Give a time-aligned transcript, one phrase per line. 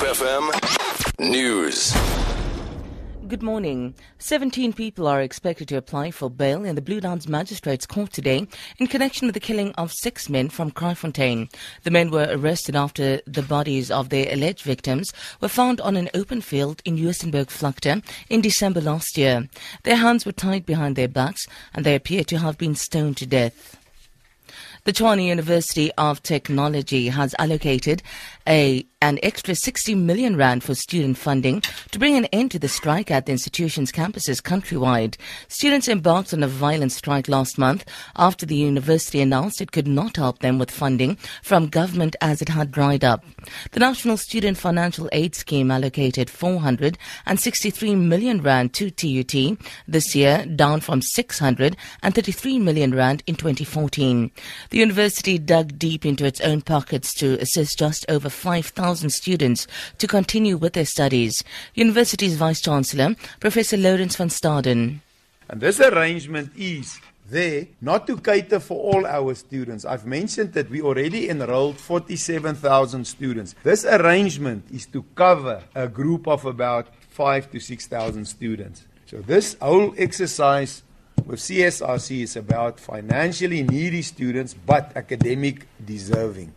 [0.00, 1.94] Hope FM News.
[3.28, 3.94] Good morning.
[4.18, 8.48] 17 people are expected to apply for bail in the Blue Downs Magistrates Court today
[8.78, 11.52] in connection with the killing of six men from Kraaifontein.
[11.82, 16.08] The men were arrested after the bodies of their alleged victims were found on an
[16.14, 19.50] open field in Joostenberg Vlakte in December last year.
[19.82, 23.26] Their hands were tied behind their backs and they appear to have been stoned to
[23.26, 23.76] death.
[24.84, 28.02] The Tshwane University of Technology has allocated
[28.48, 32.68] a an extra 60 million rand for student funding to bring an end to the
[32.68, 35.16] strike at the institution's campuses countrywide.
[35.48, 37.86] Students embarked on a violent strike last month
[38.16, 42.50] after the university announced it could not help them with funding from government as it
[42.50, 43.24] had dried up.
[43.72, 49.56] The National Student Financial Aid Scheme allocated 463 million rand to TUT
[49.88, 54.30] this year, down from 633 million rand in 2014.
[54.70, 59.66] The university dug deep into its own pockets to assist just over 5,000 1,000 students
[59.98, 61.44] to continue with their studies.
[61.74, 65.00] University's Vice Chancellor, Professor Lawrence van Staden.
[65.48, 69.84] And this arrangement is there not to cater for all our students.
[69.84, 73.54] I've mentioned that we already enrolled 47,000 students.
[73.62, 78.86] This arrangement is to cover a group of about 5 to 6,000 students.
[79.06, 80.82] So this whole exercise
[81.26, 86.54] with CSRC is about financially needy students but academic deserving.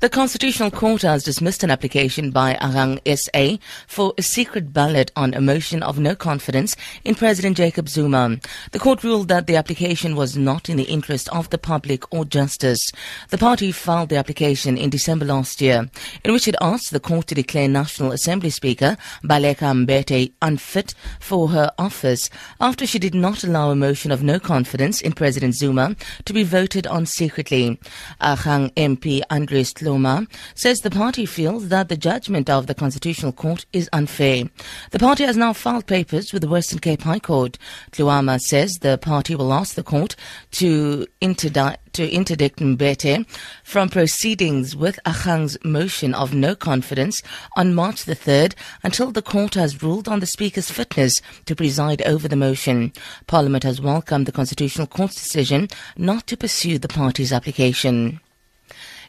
[0.00, 5.32] The Constitutional Court has dismissed an application by Agang SA for a secret ballot on
[5.32, 8.38] a motion of no confidence in President Jacob Zuma.
[8.72, 12.24] The court ruled that the application was not in the interest of the public or
[12.24, 12.90] justice.
[13.30, 15.88] The party filed the application in December last year,
[16.24, 21.48] in which it asked the court to declare National Assembly Speaker Baleka Mbete unfit for
[21.48, 22.28] her office
[22.60, 26.42] after she did not allow a motion of no confidence in President Zuma to be
[26.42, 27.78] voted on secretly.
[28.20, 33.66] Agang MP Andries Tlouamma says the party feels that the judgment of the Constitutional Court
[33.72, 34.44] is unfair.
[34.90, 37.58] The party has now filed papers with the Western Cape High Court.
[37.92, 40.16] Tlouamma says the party will ask the court
[40.52, 43.24] to interdict to interdict Mbete
[43.62, 47.22] from proceedings with Agang's motion of no confidence
[47.56, 52.02] on March the 3rd until the court has ruled on the Speaker's fitness to preside
[52.02, 52.92] over the motion.
[53.28, 58.18] Parliament has welcomed the Constitutional Court's decision not to pursue the party's application.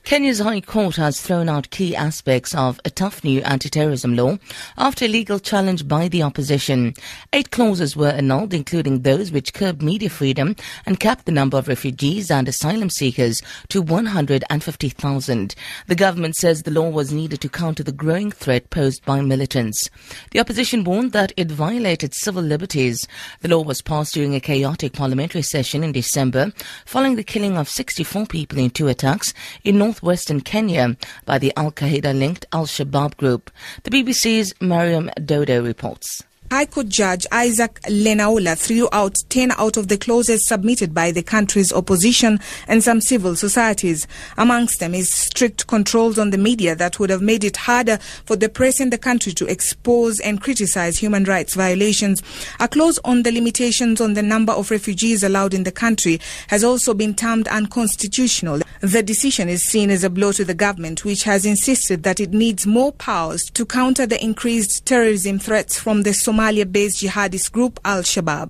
[0.06, 4.38] Kenya's High Court has thrown out key aspects of a tough new anti-terrorism law
[4.78, 6.94] after a legal challenge by the opposition.
[7.34, 10.56] Eight clauses were annulled, including those which curb media freedom
[10.86, 15.56] and capped the number of refugees and asylum seekers to 150,000.
[15.88, 19.90] The government says the law was needed to counter the growing threat posed by militants.
[20.30, 23.08] The opposition warned that it violated civil liberties.
[23.42, 26.52] The law was passed during a chaotic parliamentary session in December
[26.86, 29.34] following the killing of 64 people in two attacks
[29.64, 33.50] in North northwestern Kenya by the Al Qaeda linked Al Shabaab group.
[33.84, 36.22] The BBC's Mariam Dodo reports.
[36.52, 41.24] High Court Judge Isaac Lenaola threw out 10 out of the clauses submitted by the
[41.24, 44.08] country's opposition and some civil societies.
[44.38, 48.36] Amongst them is strict controls on the media that would have made it harder for
[48.36, 52.22] the press in the country to expose and criticize human rights violations.
[52.60, 56.64] A clause on the limitations on the number of refugees allowed in the country has
[56.64, 58.62] also been termed unconstitutional.
[58.86, 62.34] The decision is seen as a blow to the government, which has insisted that it
[62.34, 67.52] needs more powers to counter the increased terrorism threats from the Somalia Somalia based jihadist
[67.52, 68.50] group Al Shabaab.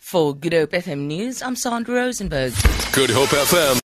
[0.00, 2.52] For Good Hope FM News, I'm Sandra Rosenberg.
[2.92, 3.80] Good Hope FM